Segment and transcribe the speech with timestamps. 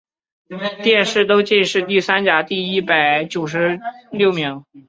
[0.83, 3.79] 殿试登进士第三甲第一百六十
[4.17, 4.65] 九名。